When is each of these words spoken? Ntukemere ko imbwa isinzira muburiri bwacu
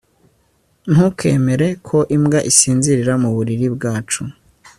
Ntukemere 0.91 1.67
ko 1.87 1.97
imbwa 2.15 2.39
isinzira 2.51 3.11
muburiri 3.21 3.67
bwacu 3.75 4.21